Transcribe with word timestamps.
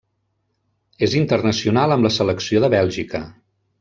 És 1.07 1.13
internacional 1.19 1.95
amb 1.97 2.07
la 2.09 2.13
selecció 2.17 2.63
de 2.65 2.71
Bèlgica. 2.77 3.23